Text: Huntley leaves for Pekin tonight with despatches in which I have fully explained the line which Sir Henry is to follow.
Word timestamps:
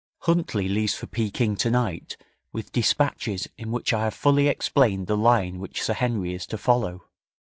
Huntley 0.21 0.67
leaves 0.67 0.95
for 0.95 1.05
Pekin 1.05 1.55
tonight 1.55 2.17
with 2.51 2.71
despatches 2.71 3.47
in 3.55 3.71
which 3.71 3.93
I 3.93 4.05
have 4.05 4.15
fully 4.15 4.47
explained 4.47 5.05
the 5.05 5.15
line 5.15 5.59
which 5.59 5.83
Sir 5.83 5.93
Henry 5.93 6.33
is 6.33 6.47
to 6.47 6.57
follow. 6.57 7.03